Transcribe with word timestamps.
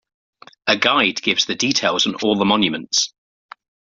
A 0.65 0.75
guide 0.75 1.21
gives 1.21 1.45
the 1.45 1.53
details 1.53 2.07
on 2.07 2.15
all 2.23 2.35
the 2.35 2.43
monuments. 2.43 3.13